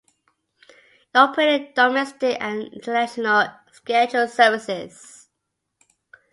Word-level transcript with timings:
It 1.13 1.15
operated 1.15 1.75
domestic 1.75 2.35
and 2.41 2.73
international 2.73 3.49
scheduled 3.71 4.31
services. 4.31 5.29